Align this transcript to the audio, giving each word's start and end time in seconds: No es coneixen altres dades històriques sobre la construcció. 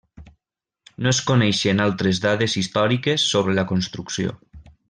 No 1.07 1.11
es 1.11 1.19
coneixen 1.27 1.83
altres 1.85 2.23
dades 2.25 2.57
històriques 2.63 3.29
sobre 3.37 3.59
la 3.63 3.67
construcció. 3.75 4.39